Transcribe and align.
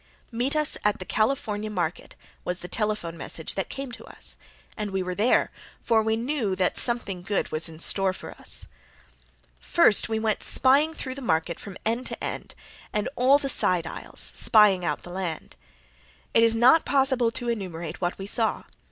"Meet 0.31 0.55
us 0.55 0.79
at 0.83 0.97
the 0.97 1.05
California 1.05 1.69
market," 1.69 2.15
was 2.43 2.61
the 2.61 2.67
telephone 2.67 3.15
message 3.15 3.53
that 3.53 3.69
came 3.69 3.91
to 3.91 4.03
us, 4.05 4.35
and 4.75 4.89
we 4.89 5.03
were 5.03 5.13
there, 5.13 5.51
for 5.83 6.01
we 6.01 6.15
knew 6.15 6.55
that 6.55 6.75
something 6.75 7.21
good 7.21 7.51
was 7.51 7.69
in 7.69 7.79
store 7.79 8.11
for 8.11 8.31
us. 8.31 8.65
First 9.59 10.09
we 10.09 10.17
went 10.17 10.39
through 10.39 11.13
the 11.13 11.21
market 11.21 11.59
from 11.59 11.77
end 11.85 12.07
to 12.07 12.23
end 12.23 12.55
and 12.91 13.09
all 13.15 13.37
the 13.37 13.47
side 13.47 13.85
aisles, 13.85 14.31
"spying 14.33 14.83
out 14.83 15.03
the 15.03 15.11
land." 15.11 15.55
It 16.33 16.41
is 16.41 16.55
not 16.55 16.83
possible 16.83 17.29
to 17.29 17.47
enumerate 17.49 18.01
what 18.01 18.17
we 18.17 18.25
saw. 18.25 18.63